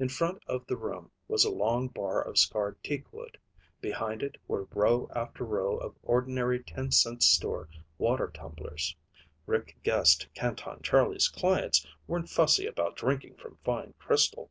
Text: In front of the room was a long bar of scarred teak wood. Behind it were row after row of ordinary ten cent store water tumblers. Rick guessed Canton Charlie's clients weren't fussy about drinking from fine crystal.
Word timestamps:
In 0.00 0.08
front 0.08 0.42
of 0.48 0.66
the 0.66 0.76
room 0.76 1.12
was 1.28 1.44
a 1.44 1.50
long 1.54 1.86
bar 1.86 2.20
of 2.20 2.38
scarred 2.38 2.82
teak 2.82 3.12
wood. 3.12 3.38
Behind 3.80 4.20
it 4.20 4.36
were 4.48 4.66
row 4.74 5.08
after 5.14 5.44
row 5.44 5.76
of 5.76 5.94
ordinary 6.02 6.60
ten 6.64 6.90
cent 6.90 7.22
store 7.22 7.68
water 7.98 8.32
tumblers. 8.34 8.96
Rick 9.46 9.76
guessed 9.84 10.26
Canton 10.34 10.82
Charlie's 10.82 11.28
clients 11.28 11.86
weren't 12.08 12.28
fussy 12.30 12.66
about 12.66 12.96
drinking 12.96 13.36
from 13.36 13.58
fine 13.62 13.94
crystal. 14.00 14.50